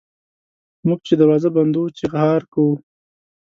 موږ 0.87 0.99
چي 1.07 1.13
دروازه 1.21 1.49
بندوو 1.55 1.93
چیغهار 1.97 2.41
کوي. 2.53 2.75